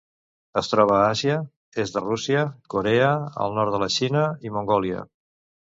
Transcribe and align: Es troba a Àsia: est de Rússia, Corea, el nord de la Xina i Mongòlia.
Es 0.61 0.69
troba 0.71 0.95
a 0.99 1.03
Àsia: 1.09 1.35
est 1.83 1.99
de 1.99 2.03
Rússia, 2.05 2.43
Corea, 2.77 3.13
el 3.47 3.55
nord 3.61 3.77
de 3.79 3.85
la 3.87 3.93
Xina 3.99 4.27
i 4.51 4.57
Mongòlia. 4.59 5.09